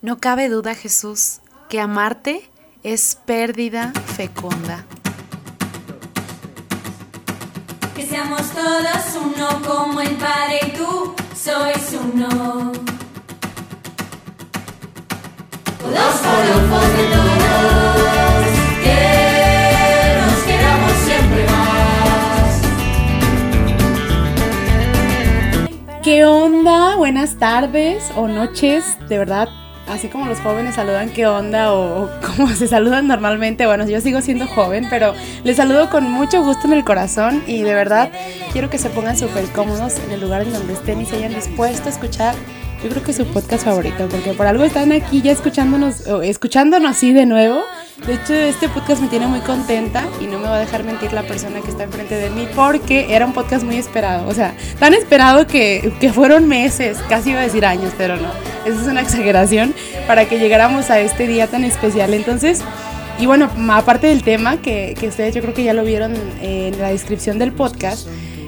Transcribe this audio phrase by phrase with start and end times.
[0.00, 2.48] No cabe duda, Jesús, que amarte
[2.84, 4.84] es pérdida fecunda.
[7.96, 12.70] Que seamos todos uno como el Padre y tú sois uno.
[15.80, 18.46] Todos forofos de todos,
[18.84, 19.02] que
[20.20, 21.42] nos queramos siempre
[25.90, 26.02] más.
[26.04, 26.94] ¿Qué onda?
[26.94, 29.48] Buenas tardes o noches, de verdad.
[29.88, 34.00] Así como los jóvenes saludan qué onda o, o como se saludan normalmente, bueno, yo
[34.00, 38.10] sigo siendo joven, pero les saludo con mucho gusto en el corazón y de verdad
[38.52, 41.34] quiero que se pongan súper cómodos en el lugar en donde estén y se hayan
[41.34, 42.34] dispuesto a escuchar
[42.82, 46.22] yo creo que es su podcast favorito, porque por algo están aquí ya escuchándonos, o
[46.22, 47.62] escuchándonos así de nuevo.
[48.06, 51.12] De hecho, este podcast me tiene muy contenta y no me va a dejar mentir
[51.12, 54.28] la persona que está enfrente de mí, porque era un podcast muy esperado.
[54.28, 58.30] O sea, tan esperado que, que fueron meses, casi iba a decir años, pero no.
[58.68, 59.74] Esa es una exageración
[60.06, 62.12] para que llegáramos a este día tan especial.
[62.12, 62.62] Entonces,
[63.18, 66.78] y bueno, aparte del tema, que, que ustedes yo creo que ya lo vieron en
[66.78, 68.06] la descripción del podcast,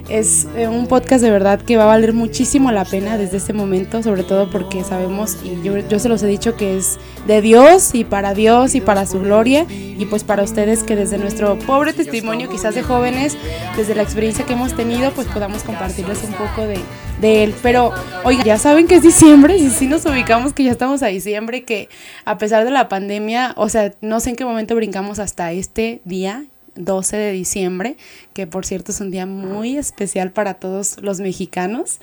[0.08, 3.52] es eh, un podcast de verdad que va a valer muchísimo la pena desde este
[3.52, 7.40] momento, sobre todo porque sabemos, y yo, yo se los he dicho, que es de
[7.42, 11.58] Dios y para Dios y para su gloria, y pues para ustedes que desde nuestro
[11.58, 13.36] pobre testimonio, quizás de jóvenes,
[13.76, 16.78] desde la experiencia que hemos tenido, pues podamos compartirles un poco de,
[17.20, 17.54] de él.
[17.62, 17.92] Pero,
[18.24, 21.64] oiga, ya saben que es diciembre, y si nos ubicamos que ya estamos a diciembre,
[21.64, 21.88] que
[22.24, 26.00] a pesar de la pandemia, o sea, no sé en qué momento brincamos hasta este
[26.04, 27.96] día, 12 de diciembre,
[28.32, 32.00] que por cierto es un día muy especial para todos los mexicanos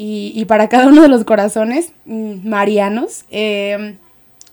[0.00, 3.24] y, para cada uno de los corazones mm, marianos.
[3.30, 3.96] Eh,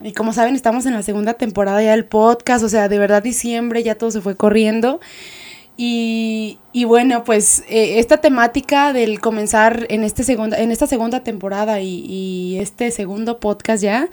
[0.02, 3.22] y como saben, estamos en la segunda temporada ya del podcast, o sea, de verdad
[3.22, 5.00] diciembre ya todo se fue corriendo.
[5.78, 11.24] Y, y bueno, pues eh, esta temática del comenzar en, este segunda, en esta segunda
[11.24, 14.10] temporada y este segundo podcast ya,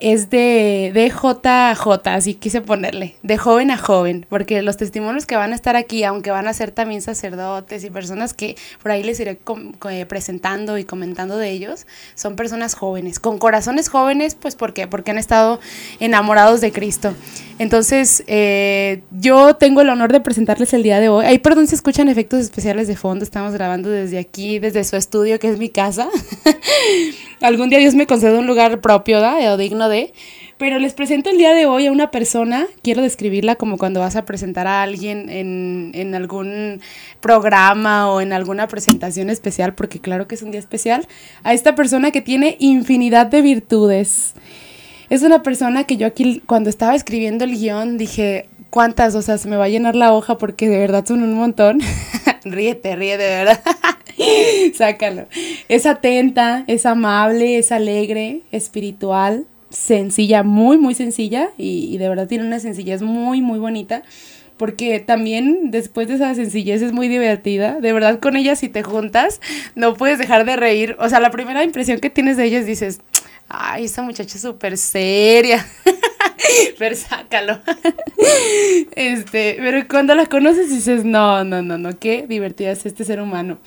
[0.00, 5.36] es de, de JJ, así quise ponerle, de joven a joven, porque los testimonios que
[5.36, 9.02] van a estar aquí, aunque van a ser también sacerdotes y personas que por ahí
[9.02, 9.38] les iré
[9.90, 14.86] eh, presentando y comentando de ellos, son personas jóvenes, con corazones jóvenes, pues ¿por qué?
[14.86, 15.60] Porque han estado
[16.00, 17.14] enamorados de Cristo.
[17.58, 21.24] Entonces, eh, yo tengo el honor de presentarles el día de hoy.
[21.24, 25.38] Ay, perdón si escuchan efectos especiales de fondo, estamos grabando desde aquí, desde su estudio,
[25.38, 26.08] que es mi casa.
[27.44, 29.36] Algún día Dios me concede un lugar propio, ¿da?
[29.52, 30.14] O digno de.
[30.56, 34.16] Pero les presento el día de hoy a una persona, quiero describirla como cuando vas
[34.16, 36.80] a presentar a alguien en, en algún
[37.20, 41.06] programa o en alguna presentación especial, porque claro que es un día especial,
[41.42, 44.32] a esta persona que tiene infinidad de virtudes.
[45.10, 49.14] Es una persona que yo aquí cuando estaba escribiendo el guion dije, ¿cuántas?
[49.16, 51.80] O sea, se me va a llenar la hoja porque de verdad son un montón.
[52.44, 53.60] ríete, ríete, de verdad.
[54.74, 55.26] Sácalo.
[55.68, 62.46] Es atenta, es amable, es alegre, espiritual, sencilla, muy, muy sencilla y, de verdad tiene
[62.46, 64.02] una sencillez muy, muy bonita
[64.56, 67.80] porque también después de esa sencillez es muy divertida.
[67.80, 69.40] De verdad, con ella si te juntas,
[69.74, 70.96] no puedes dejar de reír.
[71.00, 73.00] O sea, la primera impresión que tienes de ella es dices,
[73.48, 75.66] ay, esa muchacha es súper seria.
[76.78, 77.58] pero sácalo.
[78.96, 83.20] este, pero cuando la conoces dices, no, no, no, no, qué divertida es este ser
[83.20, 83.58] humano.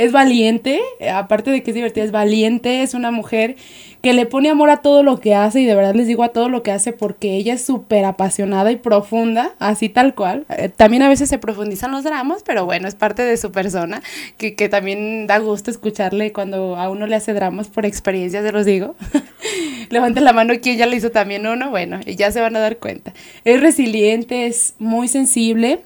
[0.00, 0.80] Es valiente,
[1.12, 3.56] aparte de que es divertida, es valiente, es una mujer
[4.00, 6.30] que le pone amor a todo lo que hace y de verdad les digo a
[6.30, 10.46] todo lo que hace porque ella es súper apasionada y profunda, así tal cual.
[10.48, 14.00] Eh, también a veces se profundizan los dramas, pero bueno, es parte de su persona,
[14.38, 18.52] que, que también da gusto escucharle cuando a uno le hace dramas por experiencia, se
[18.52, 18.96] los digo.
[19.90, 22.78] Levanten la mano quien ya le hizo también uno, bueno, ya se van a dar
[22.78, 23.12] cuenta.
[23.44, 25.80] Es resiliente, es muy sensible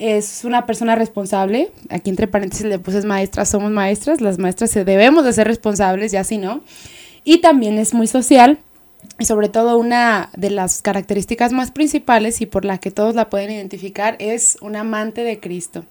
[0.00, 1.70] es una persona responsable.
[1.90, 6.24] Aquí entre paréntesis le puse maestras, somos maestras, las maestras debemos de ser responsables, ya
[6.24, 6.62] si no.
[7.22, 8.58] Y también es muy social.
[9.18, 13.30] Y sobre todo una de las características más principales y por la que todos la
[13.30, 15.84] pueden identificar es un amante de Cristo.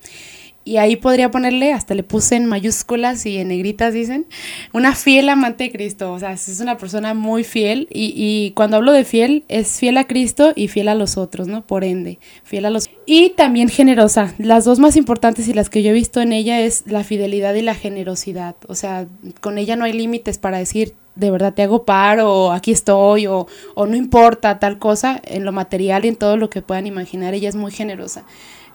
[0.65, 4.27] Y ahí podría ponerle, hasta le puse en mayúsculas y en negritas dicen,
[4.71, 6.11] una fiel amante de Cristo.
[6.11, 9.97] O sea, es una persona muy fiel y, y, cuando hablo de fiel, es fiel
[9.97, 11.65] a Cristo y fiel a los otros, ¿no?
[11.65, 12.89] Por ende, fiel a los...
[13.05, 14.35] Y también generosa.
[14.37, 17.55] Las dos más importantes y las que yo he visto en ella es la fidelidad
[17.55, 18.55] y la generosidad.
[18.67, 19.07] O sea,
[19.41, 23.27] con ella no hay límites para decir, de verdad te hago paro, o aquí estoy,
[23.27, 26.87] o, o no importa tal cosa, en lo material y en todo lo que puedan
[26.87, 28.23] imaginar, ella es muy generosa.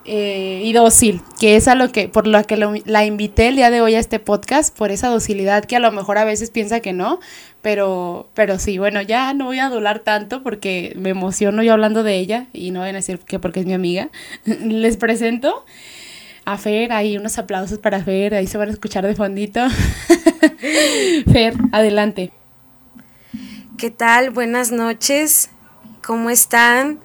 [0.07, 3.71] Eh, y dócil, que es a lo que, por lo que la invité el día
[3.71, 6.79] de hoy a este podcast, por esa docilidad que a lo mejor a veces piensa
[6.79, 7.19] que no,
[7.63, 12.03] pero, pero sí, bueno, ya no voy a adular tanto porque me emociono yo hablando
[12.03, 14.09] de ella y no van a decir que porque es mi amiga.
[14.45, 15.65] Les presento
[16.45, 19.61] a Fer, ahí unos aplausos para Fer, ahí se van a escuchar de fondito.
[21.31, 22.31] Fer, adelante.
[23.79, 24.29] ¿Qué tal?
[24.29, 25.49] Buenas noches.
[26.05, 26.99] ¿Cómo están?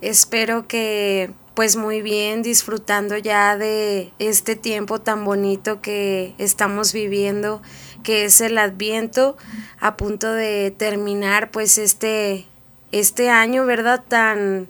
[0.00, 7.62] Espero que pues muy bien, disfrutando ya de este tiempo tan bonito que estamos viviendo,
[8.04, 9.36] que es el Adviento,
[9.80, 12.46] a punto de terminar pues este
[12.92, 14.04] este año, ¿verdad?
[14.06, 14.68] Tan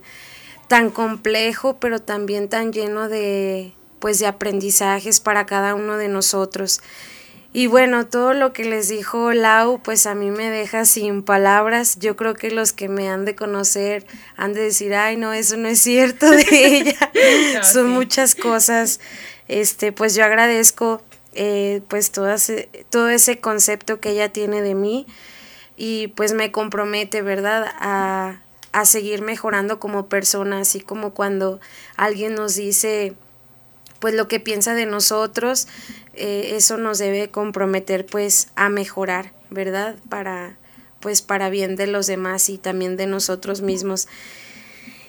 [0.67, 6.81] tan complejo, pero también tan lleno de pues de aprendizajes para cada uno de nosotros.
[7.51, 11.97] Y bueno, todo lo que les dijo Lau, pues a mí me deja sin palabras.
[11.99, 14.05] Yo creo que los que me han de conocer
[14.37, 17.63] han de decir, ay, no, eso no es cierto de ella.
[17.63, 18.99] Son muchas cosas.
[19.47, 21.01] Este, pues yo agradezco
[21.33, 25.07] eh, pues todo ese, todo ese concepto que ella tiene de mí
[25.75, 27.65] y pues me compromete, ¿verdad?
[27.79, 28.41] A,
[28.73, 31.59] a seguir mejorando como persona, así como cuando
[31.97, 33.15] alguien nos dice
[33.99, 35.67] pues lo que piensa de nosotros,
[36.13, 39.95] eh, eso nos debe comprometer pues a mejorar, ¿verdad?
[40.09, 40.57] Para
[40.99, 44.07] pues para bien de los demás y también de nosotros mismos.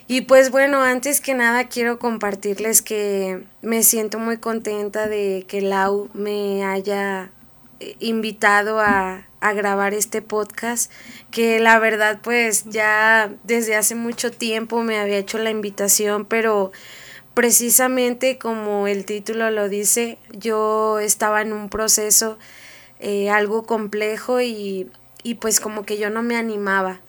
[0.07, 5.61] Y pues bueno, antes que nada quiero compartirles que me siento muy contenta de que
[5.61, 7.31] Lau me haya
[7.79, 10.91] eh, invitado a, a grabar este podcast,
[11.29, 16.71] que la verdad pues ya desde hace mucho tiempo me había hecho la invitación, pero
[17.33, 22.37] precisamente como el título lo dice, yo estaba en un proceso
[22.99, 24.89] eh, algo complejo y,
[25.23, 27.01] y pues como que yo no me animaba.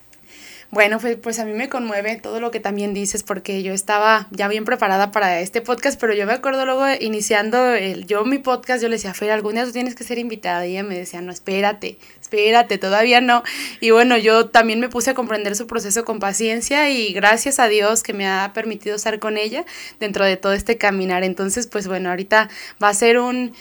[0.73, 4.27] Bueno, pues, pues a mí me conmueve todo lo que también dices porque yo estaba
[4.31, 8.39] ya bien preparada para este podcast, pero yo me acuerdo luego iniciando el, yo mi
[8.39, 10.97] podcast, yo le decía, Fer, algún día tú tienes que ser invitada y ella me
[10.97, 11.99] decía, no, espérate,
[12.33, 13.43] espérate, todavía no.
[13.81, 17.69] Y bueno, yo también me puse a comprender su proceso con paciencia y gracias a
[17.69, 19.67] Dios que me ha permitido estar con ella
[20.01, 21.25] dentro de todo este caminar.
[21.25, 22.49] Entonces, pues bueno, ahorita
[22.83, 23.53] va a ser un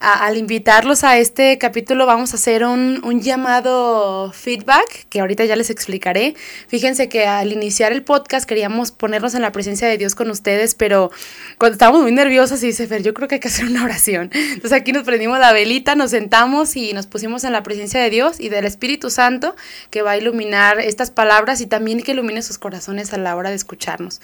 [0.00, 5.56] al invitarlos a este capítulo vamos a hacer un, un, llamado feedback que ahorita ya
[5.56, 6.34] les explicaré.
[6.68, 10.74] Fíjense que al iniciar el podcast queríamos ponernos en la presencia de Dios con ustedes,
[10.74, 11.10] pero
[11.58, 14.30] cuando estábamos muy nerviosas y dice Fer, yo creo que hay que hacer una oración.
[14.32, 18.10] Entonces aquí nos prendimos la velita, nos sentamos y nos pusimos en la presencia de
[18.10, 19.56] Dios y del Espíritu Santo
[19.90, 23.50] que va a iluminar estas palabras y también que ilumine sus corazones a la hora
[23.50, 24.20] de escucharnos.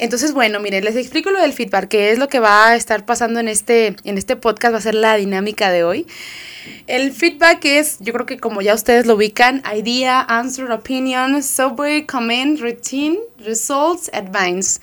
[0.00, 3.04] Entonces, bueno, miren, les explico lo del feedback, que es lo que va a estar
[3.04, 6.06] pasando en este, en este podcast, va a ser la dinámica de hoy.
[6.86, 12.06] El feedback es, yo creo que como ya ustedes lo ubican, idea, answer, opinion, subway,
[12.06, 14.80] comment, routine, results, advice.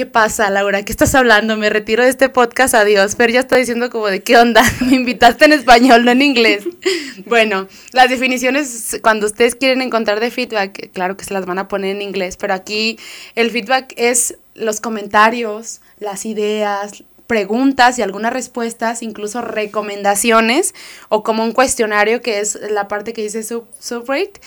[0.00, 0.82] ¿Qué pasa, Laura?
[0.82, 1.58] ¿Qué estás hablando?
[1.58, 3.16] Me retiro de este podcast, adiós.
[3.16, 4.62] Pero ya estoy diciendo como de qué onda.
[4.80, 6.64] Me invitaste en español, no en inglés.
[7.26, 11.68] bueno, las definiciones, cuando ustedes quieren encontrar de feedback, claro que se las van a
[11.68, 12.98] poner en inglés, pero aquí
[13.34, 20.74] el feedback es los comentarios, las ideas, preguntas y algunas respuestas, incluso recomendaciones
[21.10, 24.40] o como un cuestionario que es la parte que dice sub, subrate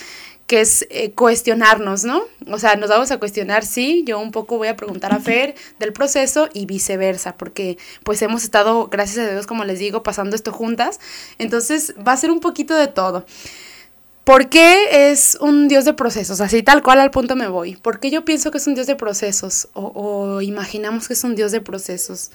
[0.48, 2.24] que es eh, cuestionarnos, ¿no?
[2.48, 5.56] O sea, nos vamos a cuestionar, sí, yo un poco voy a preguntar a Fer
[5.80, 10.36] del proceso y viceversa, porque pues hemos estado, gracias a Dios, como les digo, pasando
[10.36, 11.00] esto juntas,
[11.38, 13.26] entonces va a ser un poquito de todo.
[14.24, 16.40] ¿Por qué es un Dios de procesos?
[16.40, 17.76] Así tal cual al punto me voy.
[17.76, 19.68] ¿Por qué yo pienso que es un Dios de procesos?
[19.74, 22.32] O, o imaginamos que es un Dios de procesos.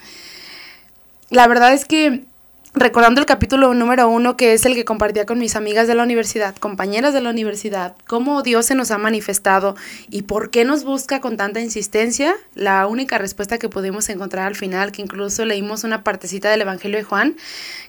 [1.30, 2.24] La verdad es que
[2.74, 6.02] recordando el capítulo número uno, que es el que compartía con mis amigas de la
[6.02, 9.76] universidad, compañeras de la universidad, cómo Dios se nos ha manifestado
[10.10, 14.56] y por qué nos busca con tanta insistencia, la única respuesta que pudimos encontrar al
[14.56, 17.36] final, que incluso leímos una partecita del Evangelio de Juan,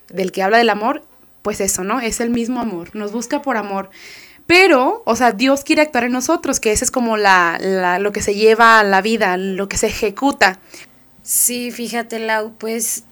[0.07, 1.03] del que habla del amor,
[1.41, 1.99] pues eso, ¿no?
[1.99, 3.89] Es el mismo amor, nos busca por amor.
[4.47, 8.11] Pero, o sea, Dios quiere actuar en nosotros, que ese es como la, la, lo
[8.11, 10.59] que se lleva a la vida, lo que se ejecuta.
[11.21, 13.03] Sí, fíjate, Lau, pues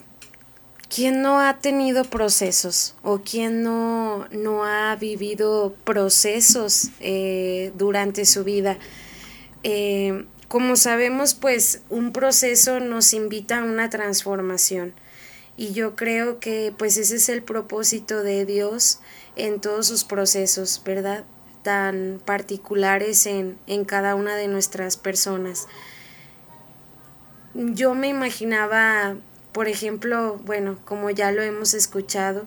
[0.90, 8.46] ¿Quién no ha tenido procesos o quién no, no ha vivido procesos eh, durante su
[8.46, 8.78] vida?
[9.64, 14.94] Eh, como sabemos, pues un proceso nos invita a una transformación
[15.58, 19.00] y yo creo que pues ese es el propósito de Dios
[19.36, 21.26] en todos sus procesos, ¿verdad?
[21.64, 25.68] Tan particulares en, en cada una de nuestras personas.
[27.54, 29.18] Yo me imaginaba
[29.58, 32.46] por ejemplo, bueno, como ya lo hemos escuchado,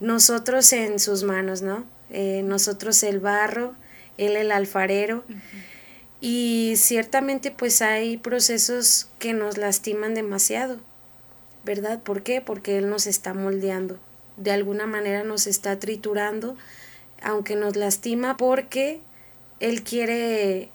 [0.00, 1.84] nosotros en sus manos, ¿no?
[2.10, 3.76] Eh, nosotros el barro,
[4.16, 5.22] él el alfarero.
[6.20, 10.80] Y ciertamente pues hay procesos que nos lastiman demasiado,
[11.64, 12.02] ¿verdad?
[12.02, 12.40] ¿Por qué?
[12.40, 14.00] Porque Él nos está moldeando,
[14.36, 16.56] de alguna manera nos está triturando,
[17.22, 19.02] aunque nos lastima porque
[19.60, 20.72] Él quiere,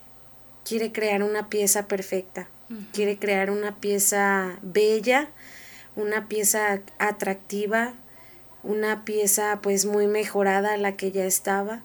[0.64, 2.48] quiere crear una pieza perfecta
[2.92, 5.30] quiere crear una pieza bella,
[5.96, 7.94] una pieza atractiva,
[8.62, 11.82] una pieza pues muy mejorada a la que ya estaba.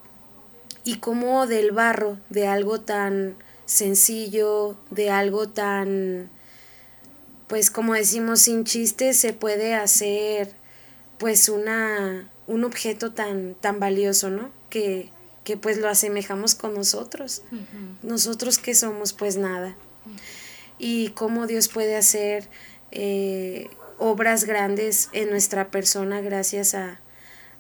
[0.86, 6.30] y cómo del barro, de algo tan sencillo, de algo tan,
[7.48, 10.54] pues como decimos, sin chistes, se puede hacer
[11.20, 14.50] pues una, un objeto tan, tan valioso, ¿no?
[14.70, 15.12] Que,
[15.44, 17.44] que pues lo asemejamos con nosotros.
[18.02, 19.76] Nosotros que somos pues nada.
[20.80, 22.48] Y cómo Dios puede hacer
[22.92, 23.70] eh,
[24.00, 27.00] obras grandes en nuestra persona gracias a,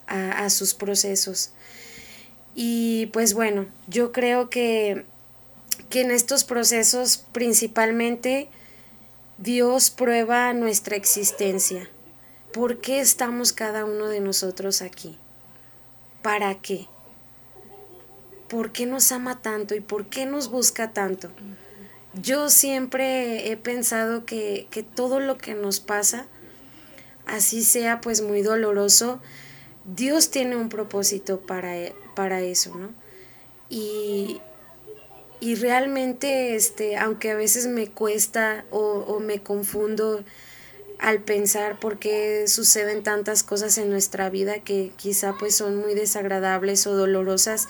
[0.07, 1.51] a sus procesos.
[2.55, 5.05] Y pues bueno, yo creo que,
[5.89, 8.49] que en estos procesos principalmente
[9.37, 11.89] Dios prueba nuestra existencia.
[12.51, 15.17] ¿Por qué estamos cada uno de nosotros aquí?
[16.21, 16.87] ¿Para qué?
[18.49, 21.29] ¿Por qué nos ama tanto y por qué nos busca tanto?
[22.21, 26.27] Yo siempre he pensado que, que todo lo que nos pasa,
[27.25, 29.19] así sea pues muy doloroso,
[29.85, 31.73] Dios tiene un propósito para,
[32.15, 32.89] para eso, ¿no?
[33.69, 34.41] Y,
[35.39, 40.23] y realmente, este, aunque a veces me cuesta o, o me confundo
[40.99, 45.95] al pensar por qué suceden tantas cosas en nuestra vida que quizá pues son muy
[45.95, 47.69] desagradables o dolorosas,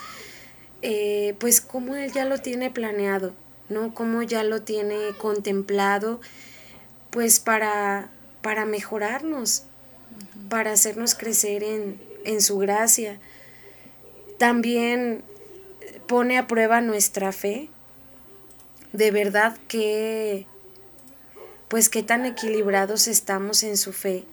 [0.82, 3.34] eh, pues como Él ya lo tiene planeado,
[3.70, 3.94] ¿no?
[3.94, 6.20] Como ya lo tiene contemplado,
[7.10, 8.10] pues para,
[8.42, 9.64] para mejorarnos,
[10.50, 13.20] para hacernos crecer en, en su gracia.
[14.38, 15.24] También
[16.08, 17.70] pone a prueba nuestra fe.
[18.94, 20.48] De verdad que,
[21.68, 24.24] pues qué tan equilibrados estamos en su fe.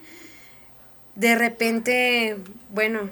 [1.15, 2.37] De repente,
[2.71, 3.11] bueno,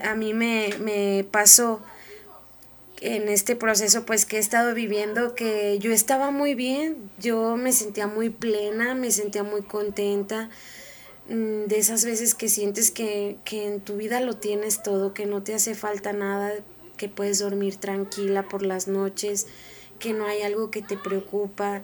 [0.00, 1.82] a mí me, me pasó
[3.00, 7.72] en este proceso pues que he estado viviendo que yo estaba muy bien, yo me
[7.72, 10.50] sentía muy plena, me sentía muy contenta,
[11.28, 15.26] Mm, de esas veces que sientes que, que en tu vida lo tienes todo, que
[15.26, 16.52] no te hace falta nada,
[16.96, 19.46] que puedes dormir tranquila por las noches,
[19.98, 21.82] que no hay algo que te preocupa,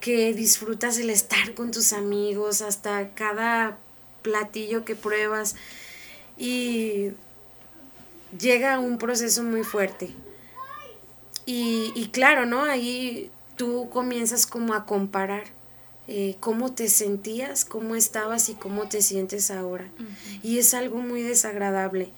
[0.00, 3.78] que disfrutas el estar con tus amigos, hasta cada
[4.22, 5.56] platillo que pruebas
[6.36, 7.10] y
[8.38, 10.14] llega un proceso muy fuerte.
[11.48, 12.64] Y, y claro, ¿no?
[12.64, 15.44] Ahí tú comienzas como a comparar
[16.06, 19.88] eh, cómo te sentías, cómo estabas y cómo te sientes ahora.
[20.42, 22.10] Y es algo muy desagradable.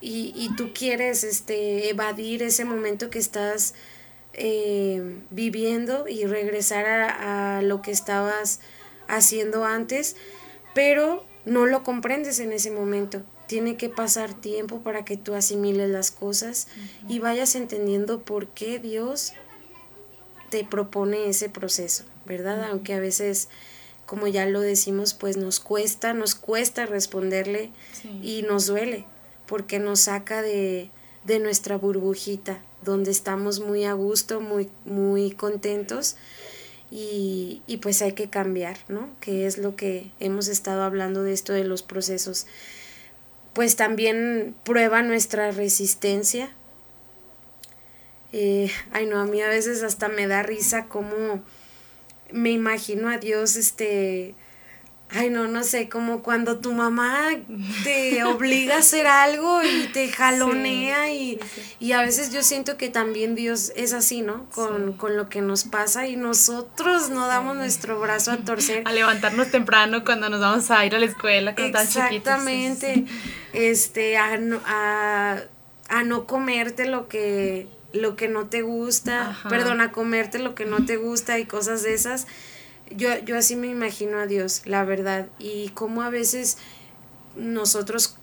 [0.00, 3.74] Y, y, tú quieres este, evadir ese momento que estás
[4.32, 8.58] eh, viviendo y regresar a, a, lo que estabas
[9.06, 10.16] haciendo antes,
[10.74, 13.22] pero no lo comprendes en ese momento.
[13.50, 16.68] Tiene que pasar tiempo para que tú asimiles las cosas
[17.08, 19.32] y vayas entendiendo por qué Dios
[20.50, 22.04] te propone ese proceso.
[22.30, 22.64] ¿verdad?
[22.70, 23.48] Aunque a veces,
[24.06, 27.70] como ya lo decimos, pues nos cuesta, nos cuesta responderle
[28.22, 29.04] y nos duele,
[29.46, 30.90] porque nos saca de,
[31.24, 36.16] de nuestra burbujita, donde estamos muy a gusto, muy, muy contentos.
[36.92, 39.10] Y, y, pues hay que cambiar, ¿no?
[39.20, 42.46] Que es lo que hemos estado hablando de esto de los procesos.
[43.52, 46.50] Pues también prueba nuestra resistencia.
[48.32, 51.42] Eh, ay, no, a mí a veces hasta me da risa como
[52.32, 54.34] me imagino a Dios, este,
[55.12, 57.30] ay no, no sé, como cuando tu mamá
[57.84, 61.40] te obliga a hacer algo y te jalonea y,
[61.80, 64.46] y, a veces yo siento que también Dios es así, ¿no?
[64.50, 68.84] Con, con lo que nos pasa y nosotros no damos nuestro brazo a torcer.
[68.90, 73.04] A levantarnos temprano cuando nos vamos a ir a la escuela, cuando Exactamente,
[73.52, 75.40] este, a, a,
[75.88, 80.84] a no comerte lo que lo que no te gusta, perdona, comerte lo que no
[80.84, 82.26] te gusta y cosas de esas.
[82.90, 85.28] Yo, yo así me imagino a Dios, la verdad.
[85.38, 86.58] Y como a veces
[87.36, 88.16] nosotros,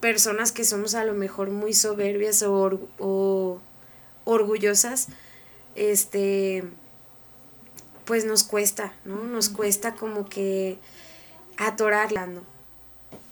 [0.00, 3.60] personas que somos a lo mejor muy soberbias o, o
[4.24, 5.08] orgullosas,
[5.74, 6.64] este,
[8.04, 9.24] pues nos cuesta, ¿no?
[9.24, 10.78] Nos cuesta como que
[11.56, 12.42] atorarla, ¿no?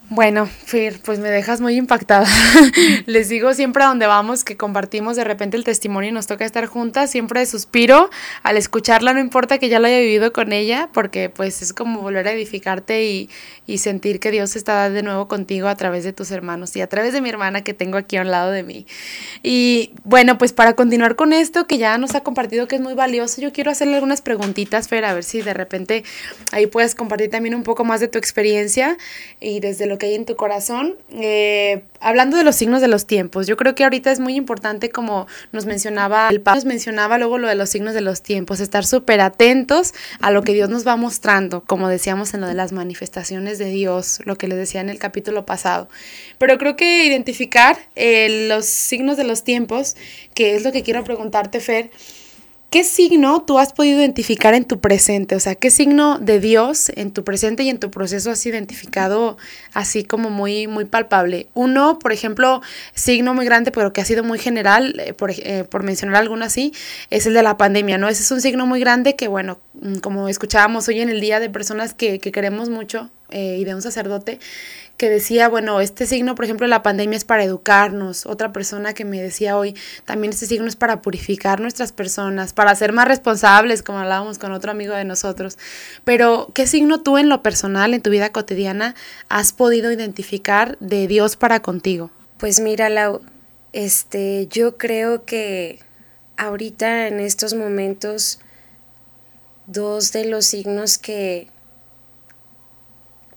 [0.08, 2.28] Bueno, Fir, pues me dejas muy impactada.
[3.06, 6.44] Les digo siempre a donde vamos que compartimos de repente el testimonio y nos toca
[6.44, 8.08] estar juntas, siempre suspiro
[8.44, 12.02] al escucharla, no importa que ya lo haya vivido con ella, porque pues es como
[12.02, 13.28] volver a edificarte y,
[13.66, 16.86] y sentir que Dios está de nuevo contigo a través de tus hermanos y a
[16.86, 18.86] través de mi hermana que tengo aquí a un lado de mí.
[19.42, 22.94] Y bueno, pues para continuar con esto que ya nos ha compartido que es muy
[22.94, 26.04] valioso, yo quiero hacerle algunas preguntitas, Fer, a ver si de repente
[26.52, 28.96] ahí puedes compartir también un poco más de tu experiencia
[29.40, 30.94] y desde lo lo que hay en tu corazón.
[31.10, 34.90] Eh, hablando de los signos de los tiempos, yo creo que ahorita es muy importante,
[34.90, 38.60] como nos mencionaba el Pablo, nos mencionaba luego lo de los signos de los tiempos,
[38.60, 42.54] estar súper atentos a lo que Dios nos va mostrando, como decíamos en lo de
[42.54, 45.88] las manifestaciones de Dios, lo que les decía en el capítulo pasado.
[46.36, 49.96] Pero creo que identificar eh, los signos de los tiempos,
[50.34, 51.90] que es lo que quiero preguntarte, Fer,
[52.76, 55.34] ¿Qué signo tú has podido identificar en tu presente?
[55.34, 59.38] O sea, ¿qué signo de Dios en tu presente y en tu proceso has identificado
[59.72, 61.48] así como muy, muy palpable?
[61.54, 62.60] Uno, por ejemplo,
[62.92, 66.44] signo muy grande, pero que ha sido muy general, eh, por, eh, por mencionar alguno
[66.44, 66.74] así,
[67.08, 68.10] es el de la pandemia, ¿no?
[68.10, 71.40] Ese es un signo muy grande que, bueno, mm, como escuchábamos hoy en el día
[71.40, 74.38] de personas que, que queremos mucho eh, y de un sacerdote,
[74.96, 78.24] que decía, bueno, este signo, por ejemplo, la pandemia es para educarnos.
[78.24, 82.74] Otra persona que me decía hoy, también este signo es para purificar nuestras personas, para
[82.74, 85.58] ser más responsables, como hablábamos con otro amigo de nosotros.
[86.04, 88.94] Pero, ¿qué signo tú en lo personal, en tu vida cotidiana,
[89.28, 92.10] has podido identificar de Dios para contigo?
[92.38, 93.20] Pues mira, Lau,
[93.72, 95.80] este, yo creo que
[96.36, 98.40] ahorita en estos momentos,
[99.66, 101.48] dos de los signos que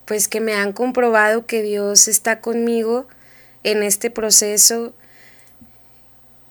[0.09, 3.07] pues que me han comprobado que Dios está conmigo
[3.63, 4.91] en este proceso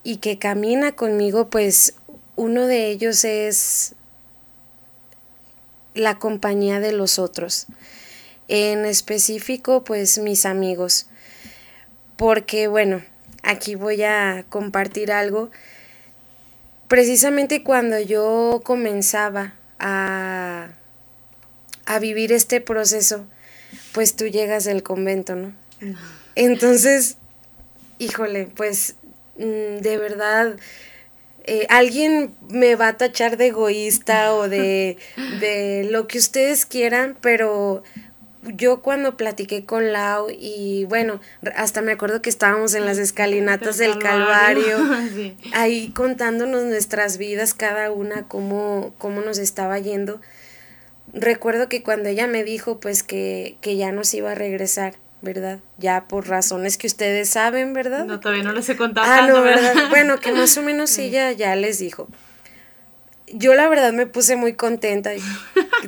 [0.04, 1.94] y que camina conmigo, pues
[2.36, 3.96] uno de ellos es
[5.92, 7.66] la compañía de los otros.
[8.46, 11.08] En específico, pues mis amigos.
[12.14, 13.02] Porque bueno,
[13.42, 15.50] aquí voy a compartir algo.
[16.86, 20.68] Precisamente cuando yo comenzaba a,
[21.86, 23.26] a vivir este proceso,
[23.92, 25.52] pues tú llegas del convento, ¿no?
[26.34, 27.16] Entonces,
[27.98, 28.94] híjole, pues
[29.38, 30.56] mm, de verdad,
[31.44, 34.98] eh, alguien me va a tachar de egoísta o de,
[35.40, 37.82] de lo que ustedes quieran, pero
[38.42, 41.20] yo cuando platiqué con Lau y bueno,
[41.56, 44.78] hasta me acuerdo que estábamos en las escalinatas del Calvario,
[45.52, 50.20] ahí contándonos nuestras vidas, cada una, cómo, cómo nos estaba yendo
[51.12, 55.60] recuerdo que cuando ella me dijo pues que, que ya nos iba a regresar, ¿verdad?
[55.78, 58.04] Ya por razones que ustedes saben, ¿verdad?
[58.04, 59.06] No, todavía no les he contado.
[59.10, 59.74] Ah, no, ¿verdad?
[59.90, 62.08] Bueno, que más o menos ella ya les dijo.
[63.26, 65.10] Yo la verdad me puse muy contenta.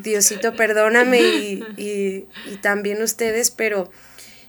[0.03, 3.91] Diosito, perdóname y, y, y también ustedes, pero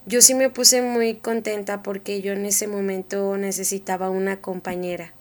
[0.05, 5.13] yo sí me puse muy contenta porque yo en ese momento necesitaba una compañera.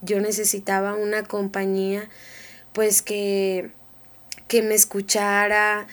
[0.00, 2.08] Yo necesitaba una compañía,
[2.72, 3.70] pues que
[4.48, 5.86] que me escuchara,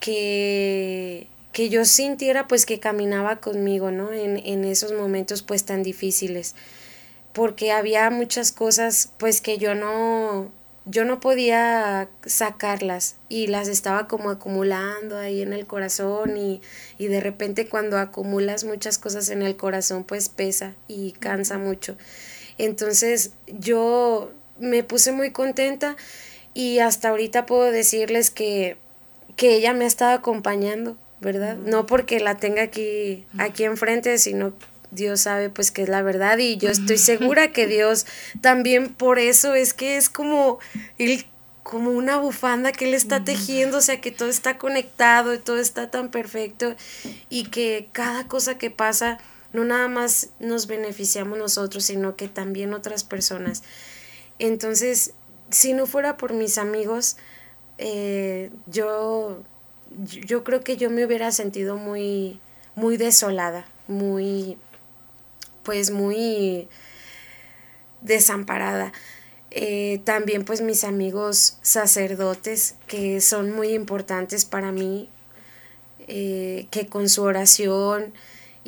[0.00, 4.12] que, que yo sintiera pues que caminaba conmigo, ¿no?
[4.12, 6.54] En, en esos momentos pues tan difíciles.
[7.32, 10.50] Porque había muchas cosas pues que yo no,
[10.86, 16.62] yo no podía sacarlas y las estaba como acumulando ahí en el corazón y,
[16.96, 21.96] y, de repente cuando acumulas muchas cosas en el corazón pues pesa y cansa mucho.
[22.56, 25.96] Entonces yo me puse muy contenta
[26.56, 28.78] y hasta ahorita puedo decirles que,
[29.36, 31.58] que ella me ha estado acompañando, ¿verdad?
[31.58, 34.54] No porque la tenga aquí, aquí enfrente, sino
[34.90, 38.06] Dios sabe pues que es la verdad y yo estoy segura que Dios
[38.40, 40.58] también por eso es que es como
[40.96, 41.26] él
[41.62, 45.58] como una bufanda que él está tejiendo, o sea que todo está conectado y todo
[45.58, 46.74] está tan perfecto
[47.28, 49.18] y que cada cosa que pasa
[49.52, 53.62] no nada más nos beneficiamos nosotros, sino que también otras personas.
[54.38, 55.12] Entonces,
[55.50, 57.16] si no fuera por mis amigos,
[57.78, 59.42] eh, yo,
[60.06, 62.40] yo creo que yo me hubiera sentido muy,
[62.74, 64.58] muy desolada, muy,
[65.62, 66.68] pues muy
[68.00, 68.92] desamparada.
[69.50, 75.08] Eh, también pues mis amigos sacerdotes que son muy importantes para mí,
[76.08, 78.12] eh, que con su oración,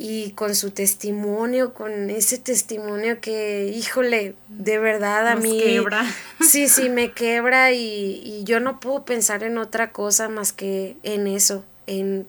[0.01, 5.59] y con su testimonio, con ese testimonio que, híjole, de verdad a mí...
[5.61, 6.05] Quebra.
[6.39, 10.95] Sí, sí, me quebra y, y, yo no puedo pensar en otra cosa más que
[11.03, 12.27] en eso, en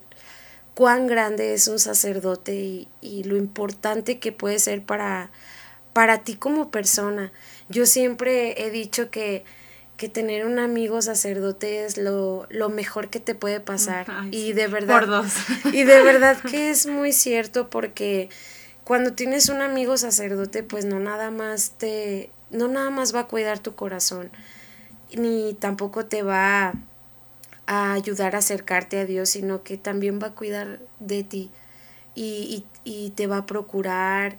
[0.74, 5.30] cuán grande es un sacerdote y, y lo importante que puede ser para,
[5.92, 7.30] para ti como persona.
[7.68, 9.44] Yo siempre he dicho que
[10.00, 14.06] que tener un amigo sacerdote es lo, lo mejor que te puede pasar.
[14.30, 15.24] y de verdad.
[15.74, 18.30] Y de verdad que es muy cierto porque
[18.82, 22.30] cuando tienes un amigo sacerdote, pues no nada más te.
[22.48, 24.30] no nada más va a cuidar tu corazón.
[25.14, 26.72] Ni tampoco te va
[27.66, 31.50] a ayudar a acercarte a Dios, sino que también va a cuidar de ti.
[32.14, 34.38] Y, y, y te va a procurar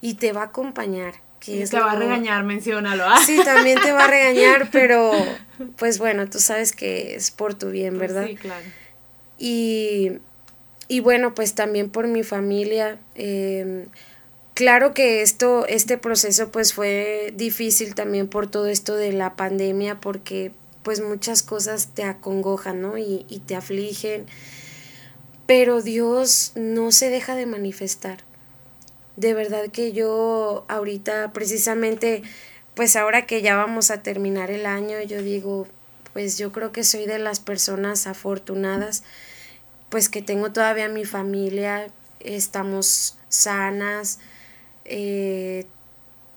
[0.00, 3.04] y te va a acompañar que te va a regañar, menciónalo.
[3.04, 3.18] ¿ah?
[3.24, 5.12] Sí, también te va a regañar, pero
[5.76, 8.28] pues bueno, tú sabes que es por tu bien, pues ¿verdad?
[8.28, 8.64] Sí, claro.
[9.38, 10.20] Y
[10.90, 12.98] y bueno, pues también por mi familia.
[13.14, 13.86] Em,
[14.54, 20.00] claro que esto, este proceso pues fue difícil también por todo esto de la pandemia,
[20.00, 20.50] porque
[20.82, 22.98] pues muchas cosas te acongojan, ¿no?
[22.98, 24.26] Y, y te afligen.
[25.46, 28.24] Pero Dios no se deja de manifestar.
[29.20, 32.22] De verdad que yo ahorita precisamente,
[32.74, 35.68] pues ahora que ya vamos a terminar el año, yo digo,
[36.14, 39.02] pues yo creo que soy de las personas afortunadas,
[39.90, 41.88] pues que tengo todavía mi familia,
[42.20, 44.20] estamos sanas,
[44.86, 45.66] eh,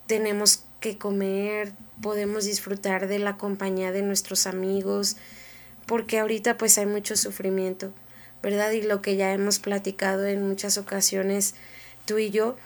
[0.05, 5.15] tenemos que comer, podemos disfrutar de la compañía de nuestros amigos,
[5.85, 7.93] porque ahorita pues hay mucho sufrimiento,
[8.41, 8.71] ¿verdad?
[8.71, 11.55] Y lo que ya hemos platicado en muchas ocasiones
[12.03, 12.57] tú y yo,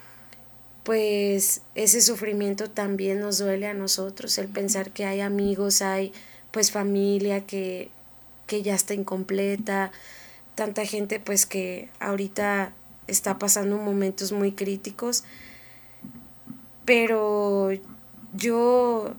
[0.87, 6.13] pues ese sufrimiento también nos duele a nosotros, el pensar que hay amigos, hay
[6.51, 7.89] pues familia que,
[8.45, 9.91] que ya está incompleta,
[10.55, 12.71] tanta gente pues que ahorita
[13.07, 15.25] está pasando momentos muy críticos,
[16.85, 17.71] pero
[18.33, 19.13] yo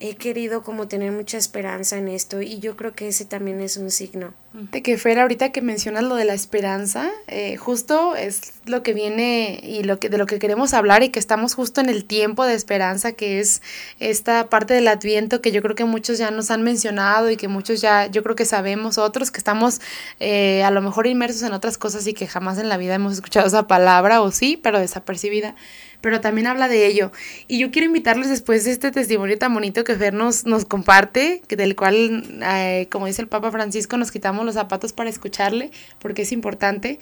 [0.00, 3.76] he querido como tener mucha esperanza en esto y yo creo que ese también es
[3.76, 4.32] un signo.
[4.52, 8.94] De que fuera ahorita que mencionas lo de la esperanza, eh, justo es lo que
[8.94, 12.04] viene y lo que, de lo que queremos hablar y que estamos justo en el
[12.04, 13.62] tiempo de esperanza, que es
[14.00, 17.46] esta parte del adviento que yo creo que muchos ya nos han mencionado y que
[17.46, 19.80] muchos ya, yo creo que sabemos, otros que estamos
[20.18, 23.12] eh, a lo mejor inmersos en otras cosas y que jamás en la vida hemos
[23.12, 25.54] escuchado esa palabra o sí, pero desapercibida
[26.00, 27.12] pero también habla de ello.
[27.48, 31.76] Y yo quiero invitarles después de este testimonio tan bonito que Fer nos, comparte, del
[31.76, 36.32] cual, eh, como dice el Papa Francisco, nos quitamos los zapatos para escucharle, porque es
[36.32, 36.98] importante.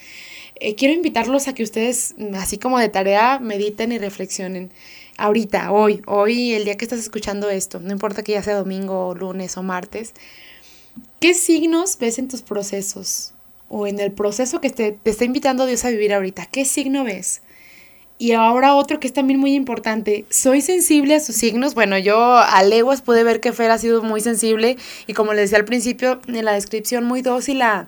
[0.57, 4.71] Eh, quiero invitarlos a que ustedes, así como de tarea, mediten y reflexionen.
[5.17, 9.15] Ahorita, hoy, hoy, el día que estás escuchando esto, no importa que ya sea domingo,
[9.15, 10.15] lunes o martes,
[11.21, 13.33] ¿qué signos ves en tus procesos?
[13.69, 17.05] O en el proceso que te, te está invitando Dios a vivir ahorita, ¿qué signo
[17.05, 17.43] ves?
[18.21, 21.75] Y ahora otro que es también muy importante, ¿soy sensible a sus signos?
[21.75, 24.77] Bueno, yo a leguas pude ver que Fer ha sido muy sensible
[25.07, 27.87] y como le decía al principio en la descripción, muy dócil a,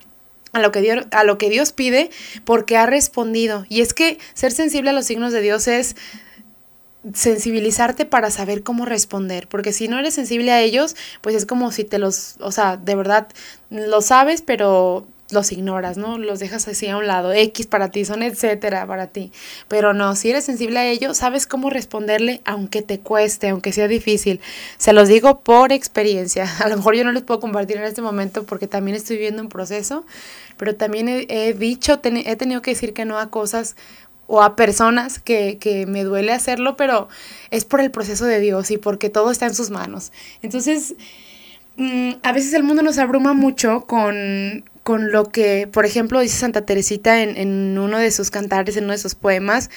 [0.52, 2.10] a lo, que Dios, a lo que Dios pide
[2.44, 3.66] porque ha respondido.
[3.68, 5.96] Y es que ser sensible a los signos de Dios es
[7.12, 11.72] sensibilizarte para saber cómo responder, porque si no eres sensible a ellos, pues es como
[11.72, 13.28] si te los, o sea, de verdad
[13.70, 16.18] lo sabes, pero los ignoras, ¿no?
[16.18, 17.32] Los dejas así a un lado.
[17.32, 19.32] X para ti, son etcétera para ti.
[19.68, 23.88] Pero no, si eres sensible a ello, sabes cómo responderle aunque te cueste, aunque sea
[23.88, 24.40] difícil.
[24.78, 26.46] Se los digo por experiencia.
[26.60, 29.42] A lo mejor yo no les puedo compartir en este momento porque también estoy viviendo
[29.42, 30.04] un proceso,
[30.56, 33.76] pero también he, dicho, he tenido que decir que no a cosas
[34.26, 37.08] o a personas que, que me duele hacerlo, pero
[37.50, 40.12] es por el proceso de Dios y porque todo está en sus manos.
[40.40, 40.94] Entonces,
[41.76, 46.36] mm, a veces el mundo nos abruma mucho con, con lo que, por ejemplo, dice
[46.36, 49.70] Santa Teresita en, en, uno de sus cantares, en uno de sus poemas,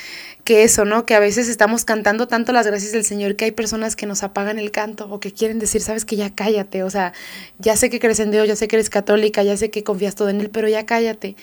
[0.43, 1.05] que eso, ¿no?
[1.05, 4.23] Que a veces estamos cantando tanto las gracias del Señor que hay personas que nos
[4.23, 7.13] apagan el canto o que quieren decir, sabes que ya cállate, o sea,
[7.59, 10.15] ya sé que crees en Dios, ya sé que eres católica, ya sé que confías
[10.15, 11.35] todo en Él, pero ya cállate.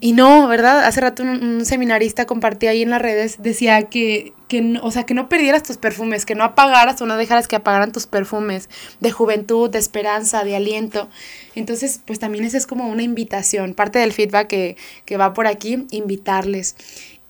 [0.00, 0.84] Y no, ¿verdad?
[0.84, 5.04] Hace rato un, seminarista compartía ahí en las redes, decía que, que no, o sea,
[5.04, 8.68] que no perdieras tus perfumes, que no apagaras o no dejaras que apagaran tus perfumes
[9.00, 11.08] de juventud, de esperanza, de aliento.
[11.54, 15.46] Entonces, pues también esa es como una invitación, parte del feedback que, que va por
[15.46, 16.76] aquí, invitarles.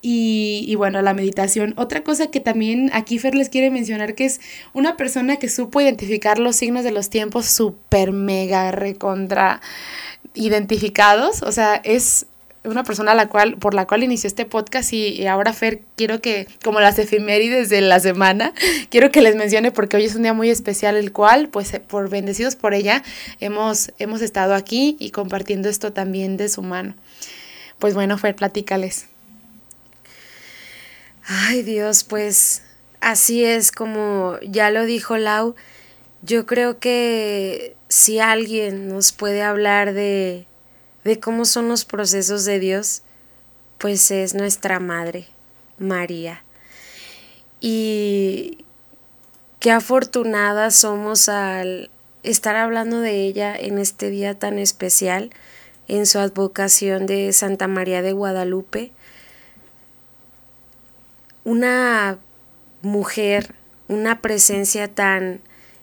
[0.07, 1.73] Y, y, bueno, la meditación.
[1.77, 4.39] Otra cosa que también aquí Fer les quiere mencionar, que es
[4.71, 9.61] una persona que supo identificar los signos de los tiempos súper mega recontra
[10.35, 11.41] identificados.
[11.41, 12.27] O sea, es
[12.63, 16.47] una persona la cual, por la cual inició este podcast y, ahora Fer, quiero que,
[16.63, 18.53] como las efemérides de la semana,
[18.91, 21.79] quiero que les mencione porque hoy es un día muy especial, el cual, pues eh,
[21.79, 23.01] por bendecidos por ella,
[23.39, 26.93] hemos, hemos estado aquí y compartiendo esto también de su mano.
[27.79, 29.07] Pues bueno, Fer, platícales.
[31.27, 32.61] Ay Dios, pues
[33.01, 35.55] así es como ya lo dijo Lau,
[36.21, 40.47] yo creo que si alguien nos puede hablar de
[41.05, 43.03] de cómo son los procesos de Dios,
[43.77, 45.27] pues es nuestra Madre,
[45.77, 46.43] María.
[47.61, 48.65] Y
[49.59, 51.91] qué afortunadas somos al
[52.23, 55.29] estar hablando de ella en este día tan especial,
[55.87, 58.91] en su advocación de Santa María de Guadalupe.
[61.45, 62.19] Una
[62.81, 63.55] mujer,
[63.87, 65.39] una presencia tan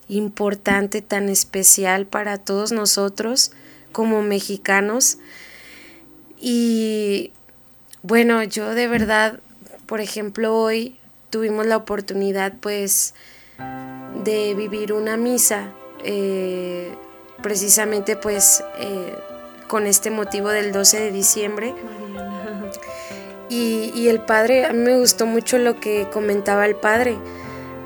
[0.08, 3.52] importante, tan especial para todos nosotros,
[3.92, 5.18] como mexicanos.
[6.38, 7.32] Y
[8.02, 9.40] bueno, yo de verdad,
[9.86, 10.98] por ejemplo, hoy
[11.30, 13.14] tuvimos la oportunidad pues
[14.24, 15.72] de vivir una misa,
[16.04, 16.94] eh,
[17.42, 19.14] precisamente pues eh,
[19.66, 21.74] con este motivo del 12 de diciembre.
[23.52, 27.18] Y, y el padre, a mí me gustó mucho lo que comentaba el padre.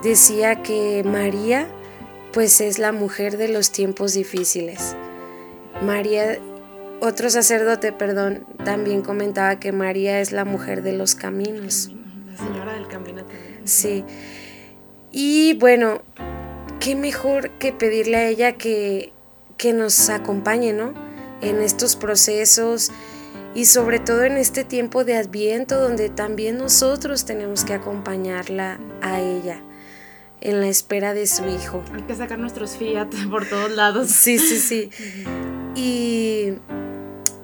[0.05, 1.67] Decía que María
[2.33, 4.95] pues es la mujer de los tiempos difíciles.
[5.83, 6.39] María,
[7.01, 11.91] otro sacerdote, perdón, también comentaba que María es la mujer de los caminos.
[12.31, 13.63] La señora del camino también.
[13.65, 14.05] Sí.
[15.11, 16.03] Y bueno,
[16.79, 19.13] qué mejor que pedirle a ella que,
[19.57, 20.95] que nos acompañe, ¿no?
[21.41, 22.93] En estos procesos
[23.57, 29.19] y sobre todo en este tiempo de adviento donde también nosotros tenemos que acompañarla a
[29.19, 29.63] ella
[30.43, 31.83] en la espera de su hijo.
[31.95, 34.11] Hay que sacar nuestros Fiat por todos lados.
[34.11, 34.91] Sí, sí, sí.
[35.79, 36.55] Y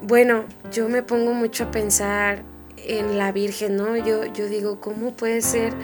[0.03, 2.43] bueno, yo me pongo mucho a pensar
[2.79, 3.95] en la Virgen, ¿no?
[3.97, 5.75] Yo, yo digo, ¿cómo puede ser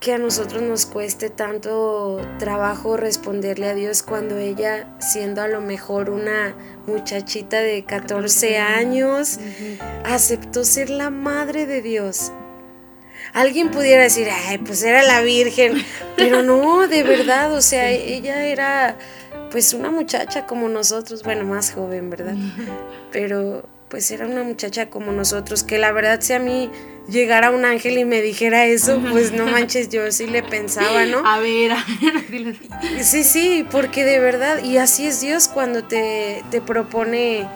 [0.00, 5.60] que a nosotros nos cueste tanto trabajo responderle a Dios cuando ella, siendo a lo
[5.60, 6.54] mejor una
[6.86, 9.40] muchachita de 14 años,
[10.04, 12.32] aceptó ser la madre de Dios?
[13.34, 15.84] Alguien pudiera decir, ay, pues era la Virgen,
[16.16, 18.96] pero no, de verdad, o sea, ella era
[19.50, 22.34] pues una muchacha como nosotros, bueno, más joven, ¿verdad?
[23.10, 26.70] Pero pues era una muchacha como nosotros, que la verdad si a mí
[27.08, 31.26] llegara un ángel y me dijera eso, pues no manches, yo sí le pensaba, ¿no?
[31.26, 31.84] A ver, a
[32.30, 32.56] ver,
[33.02, 37.46] Sí, sí, porque de verdad, y así es Dios cuando te, te propone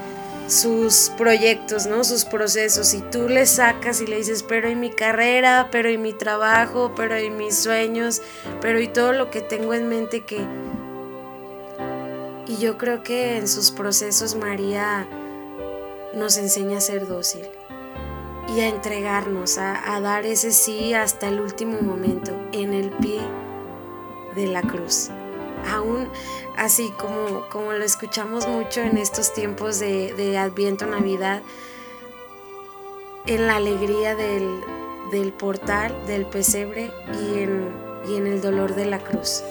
[0.49, 2.05] sus proyectos, ¿no?
[2.05, 5.99] Sus procesos y tú le sacas y le dices, pero y mi carrera, pero y
[5.99, 8.23] mi trabajo, pero y mis sueños,
[8.61, 10.45] pero y todo lo que tengo en mente que...
[12.47, 15.07] Y yo creo que en sus procesos María
[16.15, 17.47] nos enseña a ser dócil
[18.49, 23.21] y a entregarnos, a, dar ese sí hasta el último momento, en el pie
[24.35, 25.11] de la cruz.
[25.71, 26.09] Aún
[26.57, 31.41] así como, como lo escuchamos mucho en estos tiempos de, de Adviento, Navidad,
[33.27, 34.61] en la alegría del,
[35.13, 37.69] del portal, del pesebre y en,
[38.09, 39.43] y en el dolor de la cruz.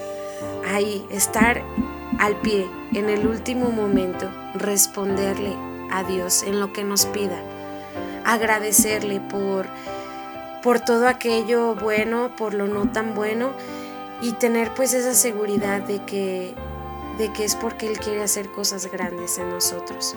[0.68, 1.64] Ahí, estar
[2.20, 7.40] al pie, en el último momento, responderle a Dios en lo que nos pida,
[8.26, 9.68] agradecerle por,
[10.64, 13.52] por todo aquello bueno, por lo no tan bueno
[14.22, 16.54] y tener pues esa seguridad de que,
[17.18, 20.16] de que es porque Él quiere hacer cosas grandes en nosotros.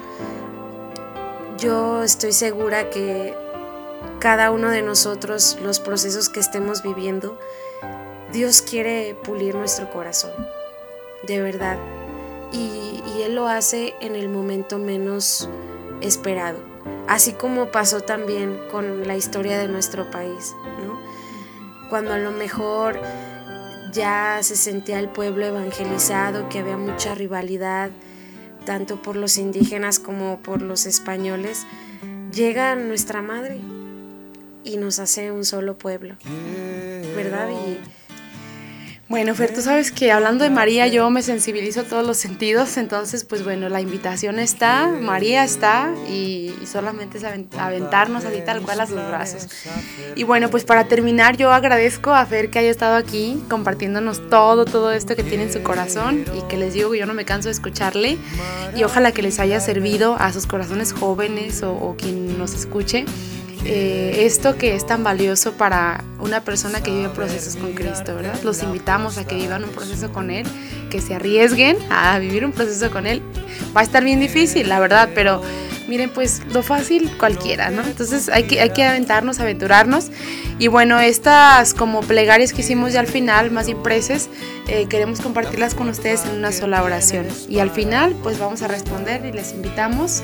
[1.58, 3.34] Yo estoy segura que
[4.18, 7.38] cada uno de nosotros, los procesos que estemos viviendo,
[8.32, 10.32] Dios quiere pulir nuestro corazón,
[11.26, 11.78] de verdad.
[12.52, 15.48] Y, Él lo hace en el momento menos
[16.02, 16.58] esperado,
[17.08, 20.54] así como pasó también con la historia de nuestro país,
[20.84, 21.00] ¿no?
[21.88, 23.00] Cuando a lo mejor
[23.92, 27.90] ya se sentía el pueblo evangelizado, que había mucha rivalidad,
[28.66, 31.66] tanto por los indígenas como por los españoles,
[32.30, 33.58] llega nuestra madre
[34.64, 36.16] y nos hace un solo pueblo,
[37.14, 37.48] ¿verdad?
[37.50, 37.78] Y,
[39.08, 42.78] bueno, Fer, tú sabes que hablando de María yo me sensibilizo a todos los sentidos,
[42.78, 48.80] entonces pues bueno, la invitación está, María está y, solamente es aventarnos así tal cual
[48.80, 49.48] a sus brazos.
[50.16, 54.64] Y bueno, pues para terminar yo agradezco a Fer que haya estado aquí compartiéndonos todo,
[54.64, 57.26] todo esto que tiene en su corazón y que les digo que yo no me
[57.26, 58.16] canso de escucharle
[58.74, 63.04] y ojalá que les haya servido a sus corazones jóvenes o, o quien nos escuche.
[63.66, 68.38] Eh, esto que es tan valioso para una persona que vive procesos con Cristo, ¿verdad?
[68.42, 70.46] Los invitamos a que vivan un proceso con Él,
[70.90, 73.22] que se arriesguen a vivir un proceso con Él.
[73.74, 75.40] Va a estar bien difícil, la verdad, pero
[75.88, 77.82] miren, pues lo fácil cualquiera, ¿no?
[77.82, 80.10] Entonces hay que, hay que aventarnos, aventurarnos.
[80.58, 84.28] Y bueno, estas como plegarias que hicimos ya al final, más impreses,
[84.68, 87.26] eh, queremos compartirlas con ustedes en una sola oración.
[87.48, 90.22] Y al final, pues vamos a responder y les invitamos.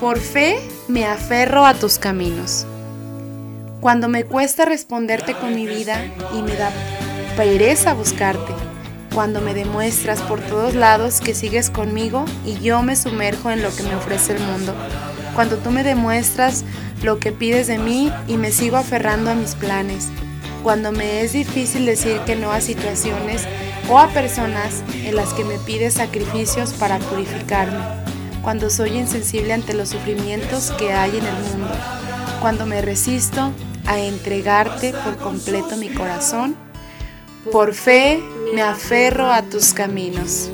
[0.00, 2.66] Por fe me aferro a tus caminos.
[3.82, 6.00] Cuando me cuesta responderte con mi vida
[6.32, 6.70] y me da
[7.36, 8.52] pereza buscarte.
[9.12, 13.74] Cuando me demuestras por todos lados que sigues conmigo y yo me sumerjo en lo
[13.74, 14.72] que me ofrece el mundo.
[15.34, 16.62] Cuando tú me demuestras
[17.02, 20.10] lo que pides de mí y me sigo aferrando a mis planes.
[20.62, 23.48] Cuando me es difícil decir que no a situaciones
[23.90, 27.80] o a personas en las que me pides sacrificios para purificarme
[28.42, 31.70] cuando soy insensible ante los sufrimientos que hay en el mundo,
[32.40, 33.52] cuando me resisto
[33.86, 36.56] a entregarte por completo mi corazón,
[37.50, 38.22] por fe
[38.54, 40.50] me aferro a tus caminos.